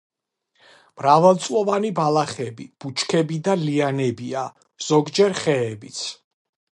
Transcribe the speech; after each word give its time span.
მრავალწლოვანი 1.01 1.91
ბალახები, 1.99 2.65
ბუჩქები 2.85 3.37
და 3.49 3.57
ლიანებია, 3.67 4.49
ზოგჯერ 4.89 5.37
ხეებიც. 5.43 6.05